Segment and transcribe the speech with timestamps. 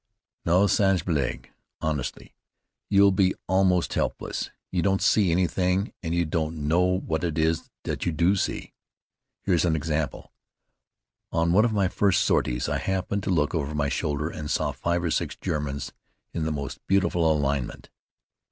[0.47, 1.51] "No, sans blague.
[1.79, 2.33] Honestly,
[2.89, 4.49] you'll be almost helpless.
[4.71, 8.73] You don't see anything, and you don't know what it is that you do see.
[9.43, 10.33] Here's an example.
[11.31, 14.47] On one of my first sorties I happened to look over my shoulder and I
[14.47, 15.91] saw five or six Germans
[16.33, 17.91] in the most beautiful alignment.